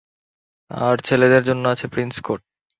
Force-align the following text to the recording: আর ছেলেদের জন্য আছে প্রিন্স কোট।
আর 0.71 0.95
ছেলেদের 1.05 1.43
জন্য 1.43 1.63
আছে 1.67 1.85
প্রিন্স 1.87 2.15
কোট। 2.21 2.41